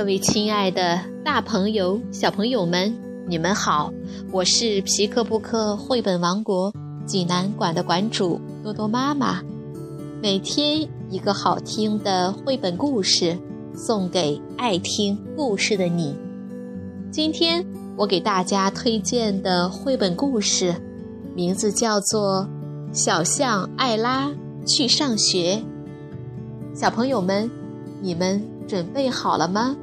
[0.00, 3.92] 各位亲爱的大朋友、小朋友们，你们好！
[4.32, 6.72] 我是皮克布克绘本王国
[7.04, 9.42] 济南馆的馆主多多妈妈。
[10.22, 13.36] 每天一个好听的绘本故事，
[13.74, 16.16] 送给爱听故事的你。
[17.12, 17.62] 今天
[17.94, 20.74] 我给大家推荐的绘本故事，
[21.34, 22.48] 名字叫做
[22.94, 24.32] 《小象艾拉
[24.66, 25.62] 去上学》。
[26.74, 27.50] 小朋友们，
[28.00, 29.76] 你们准备好了吗？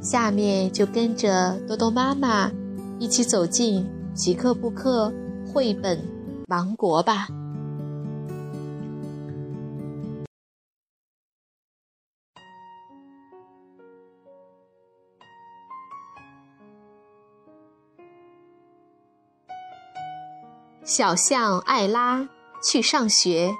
[0.00, 2.50] 下面就跟着多多妈妈
[2.98, 5.12] 一起走进吉克布克
[5.52, 6.00] 绘本
[6.48, 7.28] 王国吧。
[20.84, 22.28] 小象艾拉
[22.62, 23.52] 去上学，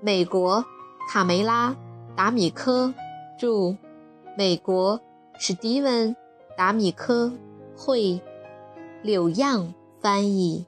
[0.00, 0.64] 美国
[1.08, 1.76] 卡梅拉。
[2.16, 2.94] 达米科
[3.38, 3.76] 著，
[4.38, 4.98] 美国
[5.38, 6.14] 史蒂文·
[6.56, 7.30] 达米科
[7.76, 8.20] 会，
[9.02, 10.64] 柳样翻译，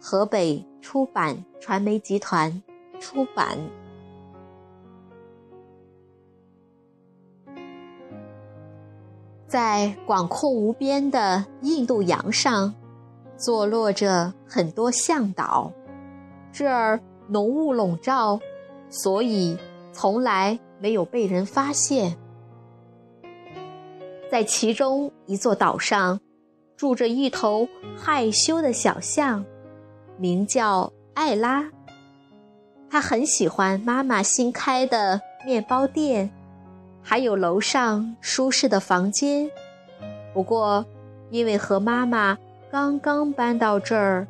[0.00, 2.62] 河北出版传媒集团
[3.00, 3.58] 出版。
[9.48, 12.74] 在广阔无边的印度洋上，
[13.36, 15.72] 坐落着很多向导，
[16.52, 18.40] 这儿浓雾笼罩，
[18.88, 19.58] 所以。
[19.90, 22.16] 从来没有被人发现。
[24.30, 26.20] 在其中一座岛上，
[26.76, 29.44] 住着一头害羞的小象，
[30.18, 31.70] 名叫艾拉。
[32.90, 36.30] 他很喜欢妈妈新开的面包店，
[37.02, 39.50] 还有楼上舒适的房间。
[40.32, 40.84] 不过，
[41.30, 42.38] 因为和妈妈
[42.70, 44.26] 刚刚搬到这儿，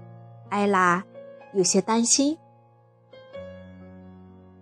[0.49, 1.05] 艾拉
[1.53, 2.39] 有些担心。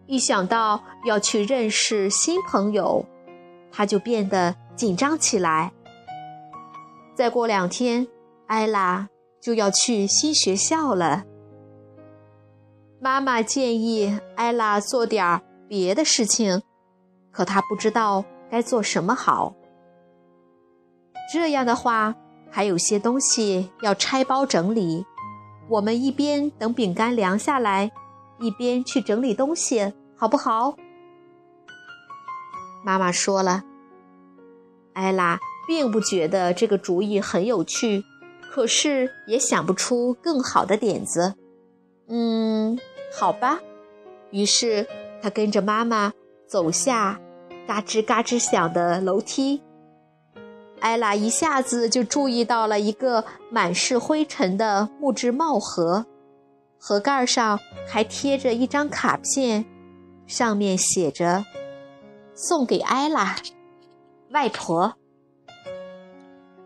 [0.06, 3.04] 一想到要去认识新朋友，
[3.72, 5.72] 他就变得紧张起来。
[7.14, 8.06] 再过两天，
[8.46, 9.08] 艾拉
[9.40, 11.24] 就要去新学校了。
[13.00, 16.62] 妈妈建议艾拉做点别的事情，
[17.32, 19.54] 可她不知道该做什么好。
[21.32, 22.14] 这样的话，
[22.50, 25.04] 还有些东西要拆包整理。
[25.68, 27.90] 我们一边等饼干凉下来。
[28.38, 30.76] 一边去整理东西，好不好？
[32.84, 33.64] 妈妈说了。
[34.96, 38.02] 艾拉并不觉得这个主意很有趣，
[38.50, 41.34] 可是也想不出更好的点子。
[42.08, 42.78] 嗯，
[43.14, 43.60] 好吧。
[44.30, 44.86] 于是
[45.22, 46.14] 他跟着妈妈
[46.48, 47.20] 走下
[47.66, 49.60] 嘎吱嘎吱响的楼梯。
[50.80, 56.06] 艾拉一下子就注意到了一个满是灰尘的木质帽盒。
[56.78, 59.66] 盒盖上还贴着一张卡片，
[60.26, 61.44] 上面写着
[62.34, 63.36] ：“送给艾拉，
[64.30, 64.94] 外婆。”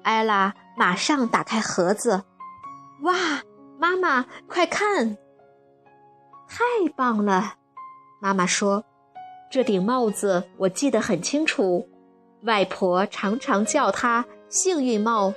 [0.02, 2.24] 艾拉马上打开盒子，
[3.02, 3.42] 哇！
[3.78, 5.16] 妈妈，快看！
[6.48, 6.64] 太
[6.96, 7.54] 棒了！
[8.20, 8.84] 妈妈说
[9.50, 11.88] ：“这顶帽子我记得很清楚，
[12.42, 15.32] 外婆常常叫它‘幸运帽’，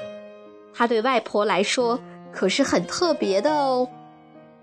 [0.73, 1.99] 它对外婆来说
[2.33, 3.87] 可是很特别的哦。”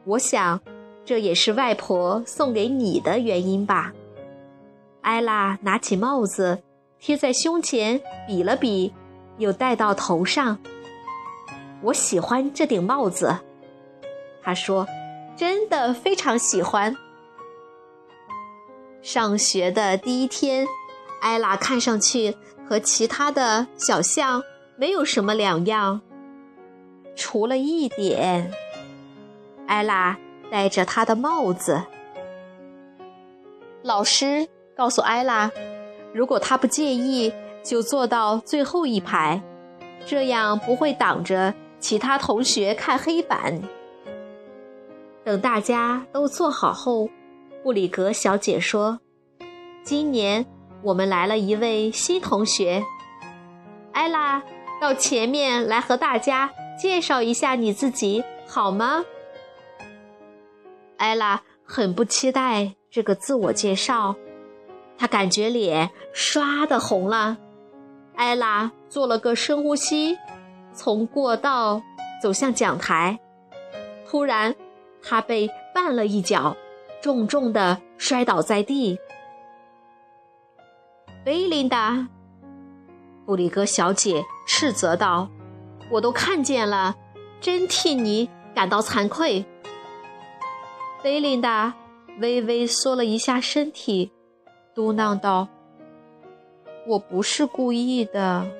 [0.05, 0.61] 我想，
[1.05, 3.93] 这也是外婆送给你的原因吧。
[5.03, 6.63] 艾拉拿起帽子，
[7.01, 8.93] 贴在胸前，比了比，
[9.39, 10.59] 又戴到头上。
[11.83, 13.39] 我喜欢这顶帽子，
[14.43, 14.87] 他说
[15.35, 16.95] ：“真的非常喜欢。”
[19.01, 20.67] 上学的第一天，
[21.23, 22.37] 艾拉看上去
[22.69, 24.43] 和其他的小象
[24.77, 26.03] 没有什么两样，
[27.17, 28.53] 除了一点。
[29.67, 30.19] 艾拉
[30.51, 31.83] 戴着她的帽子。
[33.83, 34.47] 老师
[34.77, 35.51] 告诉艾拉，
[36.13, 37.33] 如果他不介意，
[37.63, 39.43] 就坐到最后一排，
[40.07, 43.63] 这样不会挡着其他同学看黑板。
[45.23, 47.09] 等大家都坐好后，
[47.63, 49.01] 布里格小姐说
[49.85, 50.47] ：“今年
[50.83, 52.83] 我们来了一位新同学，
[53.93, 54.43] 艾拉，
[54.81, 56.51] 到前面来和大家
[56.81, 59.05] 介绍一下你自己，好吗？”
[60.97, 64.17] 艾拉很不期待这个自我介绍，
[65.01, 67.39] 他感觉脸唰的红了。
[68.17, 70.19] 艾拉做了个深呼吸，
[70.75, 71.81] 从过道
[72.23, 73.19] 走向讲台。
[74.07, 74.55] 突然，
[75.03, 76.55] 她被绊了一脚，
[77.01, 78.99] 重重的摔倒在地。
[81.25, 82.07] 贝琳达，
[83.25, 85.31] 布里格小姐斥责道
[85.91, 86.95] ：“我都看见了，
[87.41, 89.47] 真替你感到惭愧。”
[91.03, 91.73] 贝琳达
[92.19, 94.13] 微微缩了一下身体，
[94.81, 95.47] 嘟囔道
[96.89, 98.51] ：“我不是故意的。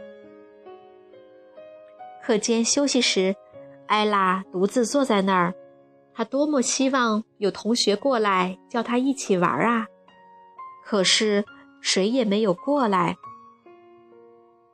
[2.23, 3.35] 课间休息时，
[3.87, 5.55] 艾拉独自坐在那儿，
[6.13, 9.87] 她多么希望有同学过来叫她一起玩啊！
[10.85, 11.43] 可是
[11.81, 13.17] 谁也没有过来。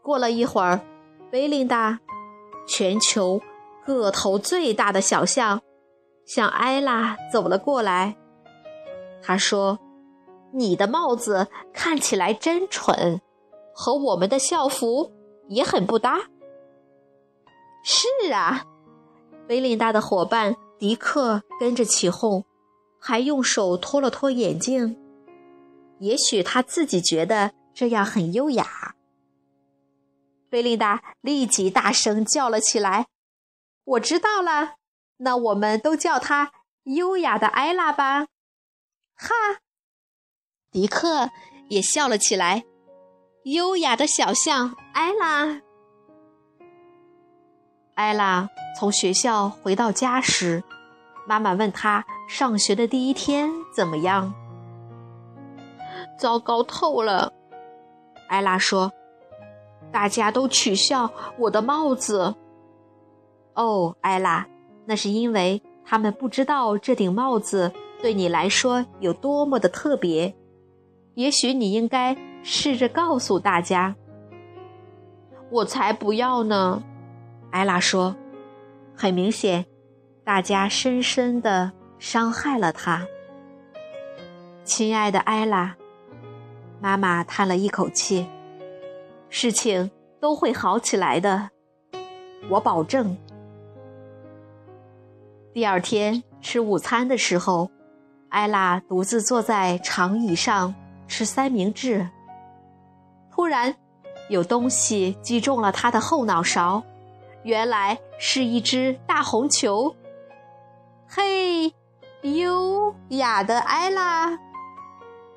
[0.03, 0.81] 过了一会儿，
[1.31, 2.01] 贝琳达，
[2.67, 3.41] 全球
[3.85, 5.63] 个头最大的小象，
[6.25, 8.17] 向艾拉走了过来。
[9.23, 9.79] 他说
[10.57, 13.21] ：“你的帽子看起来真蠢，
[13.75, 15.13] 和我们的校服
[15.49, 16.31] 也很不搭。”
[17.85, 18.65] 是啊，
[19.47, 22.45] 贝琳达的伙伴迪克跟着起哄，
[22.99, 24.99] 还用手托了托眼镜。
[26.01, 28.95] 也许他自己觉得这样很优雅。
[30.51, 33.07] 贝琳达立即大声叫了起来
[33.85, 34.75] ：“我知道了，
[35.19, 36.53] 那我们都叫她
[36.85, 38.27] 优雅的艾拉吧。”
[39.17, 39.29] 哈，
[40.71, 41.31] 迪克
[41.69, 42.65] 也笑了起来。
[43.45, 45.61] 优雅的小象艾拉。
[47.95, 48.49] 艾拉
[48.79, 50.63] 从学校回到家时，
[51.27, 54.35] 妈妈问她上学的第一天怎么样。
[56.19, 57.33] 糟糕透了，
[58.29, 58.93] 艾拉说
[59.93, 62.35] ：“大家都取笑我的帽子。”
[63.55, 64.47] 哦，艾拉，
[64.85, 67.73] 那是因为他们不知道这顶帽子。
[68.03, 70.37] 对你来说有多么的特别？
[71.17, 73.97] 也许你应该试着告诉大家。
[75.51, 76.83] 我才不要呢！
[77.51, 78.15] 艾拉说。
[78.95, 79.65] 很明显，
[80.25, 83.07] 大家深深的伤害了他。
[84.65, 85.77] 亲爱的艾拉，
[86.81, 88.27] 妈妈叹了一口气。
[89.31, 89.91] 事情
[90.21, 91.51] 都会好起来的，
[92.51, 93.17] 我保证。
[95.55, 97.71] 第二天吃午餐的时候。
[98.29, 100.75] 艾拉独自坐在长椅上
[101.07, 102.09] 吃三明治。
[103.31, 103.75] 突然，
[104.29, 106.83] 有东西击中了他的后脑勺，
[107.43, 109.95] 原来是一只大红球。
[111.09, 111.73] 嘿，
[112.23, 114.39] 优雅的艾拉，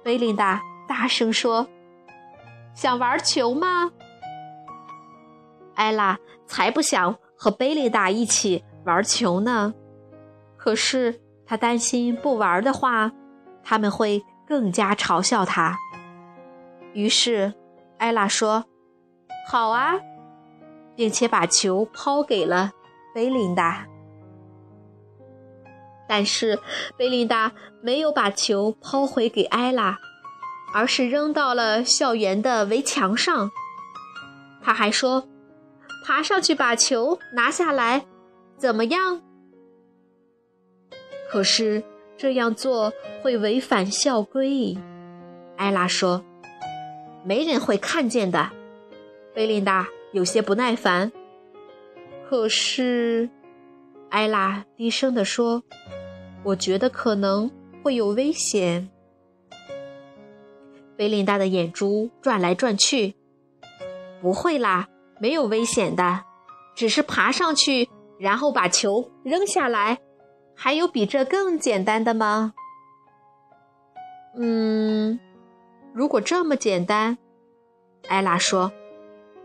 [0.03, 1.67] 贝琳达大声说
[2.73, 3.91] ：“想玩球吗？”
[5.75, 9.73] 艾拉才不想和贝琳达一起玩球呢。
[10.57, 11.21] 可是。
[11.51, 13.11] 他担心不玩的话，
[13.63, 15.77] 他们会更加嘲笑他。
[16.93, 17.53] 于是，
[17.99, 18.65] 艾拉说
[19.47, 19.93] ：“好啊，
[20.95, 22.71] 并且把球抛给了
[23.13, 23.85] 贝琳达。
[26.07, 26.59] 但是，
[26.97, 27.51] 贝琳达
[27.83, 29.99] 没有把球抛回给艾拉，
[30.73, 33.51] 而是扔到了校园的围墙上。
[34.63, 35.27] 他还说
[36.03, 38.07] ：“爬上去把球拿下来，
[38.57, 39.21] 怎么样？”
[41.31, 41.83] 可是
[42.19, 44.77] 这样做会违反校规，
[45.55, 46.21] 艾拉说
[47.23, 48.49] ：“没人会看见的。”
[49.33, 51.13] 贝琳达有些不耐烦。
[52.29, 53.29] 可是，
[54.09, 55.63] 艾拉低声地说
[56.43, 57.49] ：“我觉得可能
[57.81, 58.89] 会有危险。”
[60.97, 63.15] 贝琳达的眼珠转来转去。
[64.21, 64.89] “不会啦，
[65.21, 66.25] 没有危险的，
[66.75, 67.87] 只是爬上去，
[68.19, 69.99] 然后把球扔下来。”
[70.61, 72.53] 还有比这更简单的吗？
[74.35, 75.17] 嗯，
[75.93, 77.17] 如果这么简单，
[78.09, 78.73] 艾拉说，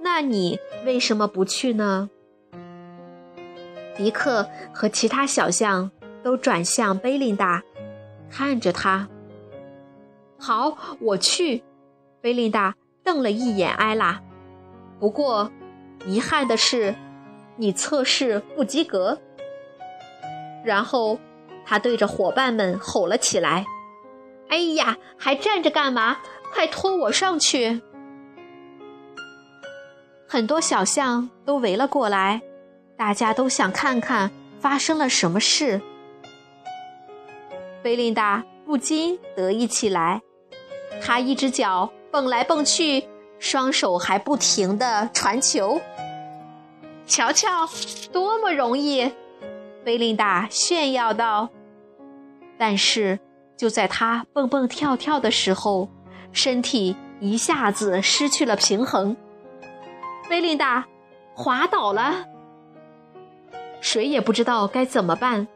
[0.01, 2.11] 那你为什么不去呢？
[3.97, 5.93] 迪克和其他小象
[6.25, 7.63] 都转向贝琳达，
[8.29, 9.09] 看着他。
[10.37, 11.63] 好，我去。
[12.21, 14.21] 贝琳达瞪了一眼艾拉，
[14.99, 15.53] 不过，
[16.07, 16.97] 遗憾的是，
[17.57, 19.21] 你测试不及格。
[20.65, 21.19] 然后，
[21.67, 23.67] 他对着伙伴们吼了起来
[24.49, 26.19] ：“哎呀，还站着干嘛？
[26.53, 27.83] 快拖我上去！”
[30.27, 32.41] 很多小象都围了过来，
[32.97, 35.81] 大家都想看看发生了什么事。
[37.83, 40.23] 贝琳达不禁得意起来，
[41.03, 43.07] 她一只脚蹦来蹦去，
[43.39, 45.81] 双手还不停地传球。
[47.07, 47.69] 瞧瞧，
[48.11, 49.13] 多么容易！
[49.85, 51.51] 贝琳达炫耀道
[52.57, 53.21] ：“但是，
[53.55, 55.91] 就在她蹦蹦跳跳的时候，
[56.33, 59.15] 身体一下子失去了平衡，
[60.27, 60.87] 贝琳达
[61.35, 62.25] 滑倒了。
[63.83, 65.47] 谁也不知道该怎么办。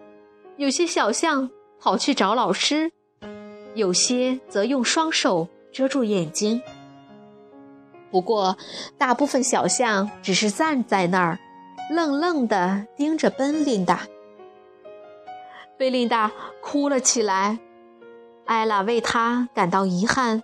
[0.58, 1.48] 有些小象
[1.80, 2.92] 跑去找老师，
[3.74, 6.60] 有些则用双手遮住眼睛。
[8.10, 8.58] 不过，
[8.98, 11.38] 大部分小象只是站在那儿，
[11.90, 14.02] 愣愣地盯着贝琳达。”
[15.78, 17.60] 贝琳达哭了起来，
[18.46, 20.42] 艾拉为她感到遗憾。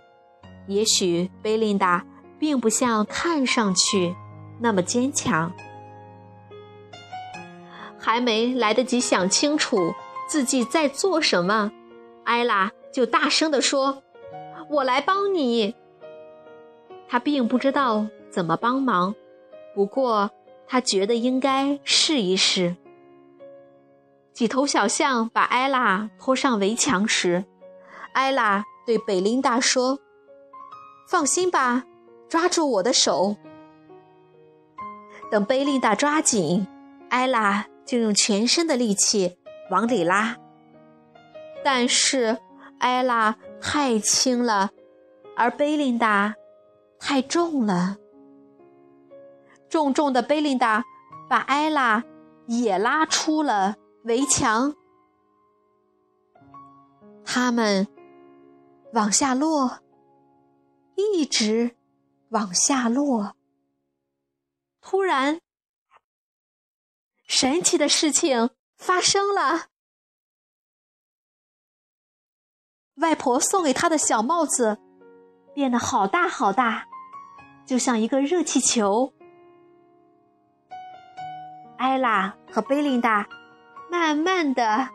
[0.69, 2.07] 也许贝琳达
[2.39, 4.15] 并不像看上去
[4.61, 5.53] 那么坚强。
[7.99, 9.93] 还没来得及想清楚
[10.29, 11.73] 自己在做什么，
[12.23, 14.05] 艾拉就大声地说
[14.71, 15.75] ：“我来帮你。”
[17.09, 19.17] 他并不知道怎么帮忙，
[19.75, 20.31] 不过
[20.69, 22.77] 他觉得应该试一试。
[24.35, 27.45] 几头小象把艾拉拖上围墙时，
[28.15, 30.01] 艾拉对贝琳达说
[31.09, 31.85] ：“放心吧，
[32.29, 33.37] 抓住我的手。”
[35.31, 36.67] 等贝琳达抓紧，
[37.11, 39.39] 艾拉就用全身的力气
[39.71, 40.37] 往里拉。
[41.65, 42.39] 但是
[42.81, 44.71] 艾拉太轻了，
[45.37, 46.35] 而贝琳达
[46.99, 47.99] 太重了。
[49.69, 50.85] 重重的贝琳达
[51.29, 52.03] 把艾拉
[52.49, 53.77] 也拉出了。
[54.05, 54.77] 围墙，
[57.25, 57.89] 他们
[58.93, 59.83] 往下落，
[60.95, 61.75] 一直
[62.29, 63.35] 往下落。
[64.83, 65.41] 突然，
[67.27, 69.69] 神奇的事情发生了。
[72.97, 74.79] 外婆送给他的小帽子
[75.55, 76.87] 变得好大好大，
[77.65, 79.15] 就像一个热气球。
[81.79, 83.27] 艾拉和贝琳达。
[83.91, 84.89] 慢慢的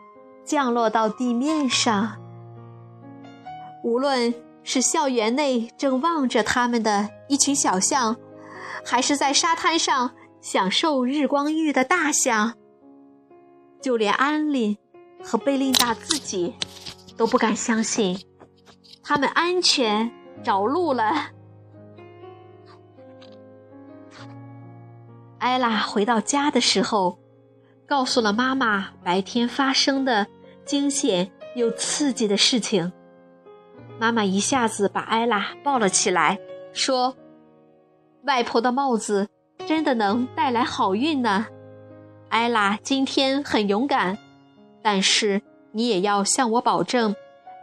[0.44, 2.16] 降落到地面上。
[3.82, 8.16] 无论是校园内正望着他们的一群小象，
[8.84, 12.54] 还是在沙滩上享受日光浴的大象，
[13.80, 14.76] 就连安琳
[15.22, 16.54] 和贝琳达自己
[17.16, 18.18] 都不敢相信，
[19.02, 21.30] 他们安全着陆了。
[25.38, 27.18] 艾拉回到家的时候。
[27.90, 30.28] 告诉了妈妈白天发生的
[30.64, 32.92] 惊险又刺激的事情。
[33.98, 36.38] 妈妈一下子把艾拉抱了起来，
[36.72, 37.16] 说
[38.22, 39.28] ：“外婆的帽子
[39.66, 41.48] 真的能带来好运呢。
[42.28, 44.16] 艾拉今天很勇敢，
[44.80, 45.42] 但是
[45.72, 47.16] 你也要向我保证，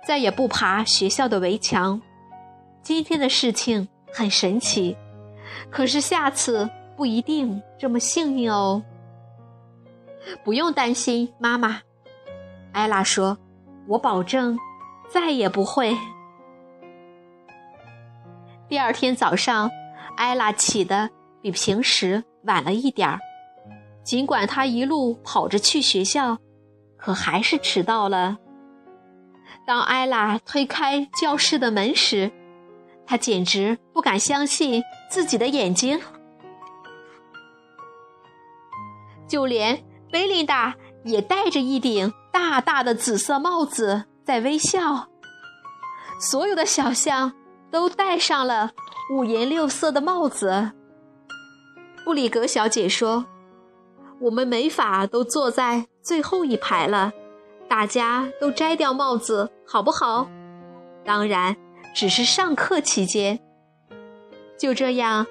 [0.05, 2.01] 再也不爬学校的围墙。
[2.83, 4.97] 今天的事情很神奇，
[5.69, 8.83] 可是下次不一定这么幸运哦。”
[10.43, 11.81] 不用担心，妈妈。
[12.71, 13.37] 艾拉说
[13.87, 14.57] ：“我保证，
[15.09, 15.97] 再也不会。”
[18.69, 19.71] 第二天早上，
[20.15, 21.09] 艾拉起的
[21.41, 23.19] 比平时晚了一点儿。
[24.03, 26.37] 尽管她一路跑着去学校，
[26.97, 28.37] 可还是迟到了。
[29.65, 32.31] 当艾拉推开教室的门时，
[33.05, 35.99] 她简直不敢相信自己的眼睛，
[39.27, 39.83] 就连。
[40.11, 45.07] 贝琳达也戴着一顶大大的紫色帽子，在微笑。
[46.19, 47.33] 所有的小象
[47.69, 48.71] 都戴上了
[49.13, 50.71] 五颜六色的帽子。
[52.03, 53.25] 布里格小姐说
[54.21, 57.11] ：“我们没法都坐在最后一排了，
[57.67, 60.29] 大家都摘掉帽子，好不好？
[61.03, 61.55] 当然，
[61.93, 63.39] 只是上课期间。”
[64.57, 65.27] 就这样，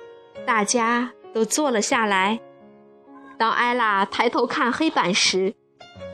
[0.47, 2.41] 大家都坐了下来。
[3.39, 5.55] 当艾拉抬头看黑板时，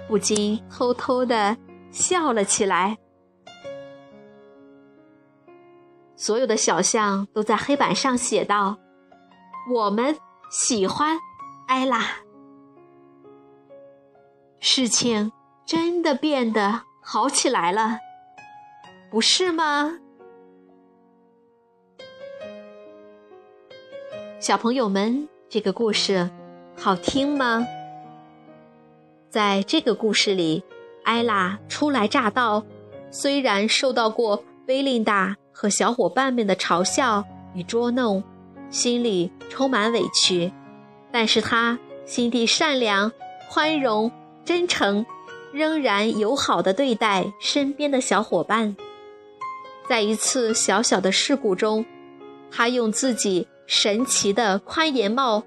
[0.08, 1.56] 不禁偷偷的
[1.90, 2.98] 笑了起来。
[6.16, 8.78] 所有的小象都在黑板上写道
[9.72, 10.16] ：“我们
[10.50, 11.18] 喜欢
[11.66, 12.00] 艾拉。”
[14.58, 15.32] 事情
[15.64, 17.98] 真的变得好起来了，
[19.10, 19.98] 不是吗？
[24.38, 26.30] 小朋友们，这个故事。
[26.82, 27.64] 好听吗？
[29.30, 30.64] 在这个故事里，
[31.04, 32.66] 艾拉初来乍到，
[33.08, 37.24] 虽然受到过威琳达和小伙伴们的嘲笑
[37.54, 38.24] 与捉弄，
[38.68, 40.52] 心里充满委屈，
[41.12, 43.12] 但是她心地善良、
[43.48, 44.10] 宽容、
[44.44, 45.06] 真诚，
[45.52, 48.76] 仍然友好的对待身边的小伙伴。
[49.88, 51.86] 在一次小小的事故中，
[52.50, 55.44] 她用自己神奇的宽檐帽。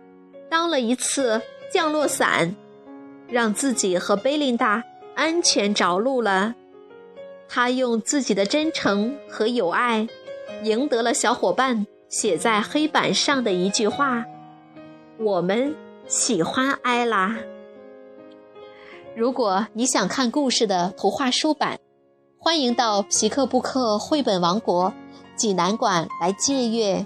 [0.49, 2.55] 当了一次降落伞，
[3.27, 4.83] 让自己和贝琳达
[5.15, 6.55] 安全着陆了。
[7.47, 10.07] 他用自己的真诚和友爱，
[10.63, 14.25] 赢得了小伙伴写在黑板上的一句话
[15.19, 15.75] ：“我们
[16.07, 17.37] 喜欢艾拉。”
[19.15, 21.79] 如果你想看故事的图画书版，
[22.37, 24.93] 欢迎到皮克布克绘本王国
[25.35, 27.05] 济南馆来借阅。